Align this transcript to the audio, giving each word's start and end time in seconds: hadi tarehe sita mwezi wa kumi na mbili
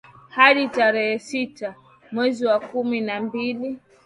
hadi 0.35 0.67
tarehe 0.67 1.19
sita 1.19 1.75
mwezi 2.11 2.45
wa 2.45 2.59
kumi 2.59 3.01
na 3.01 3.21
mbili 3.21 3.79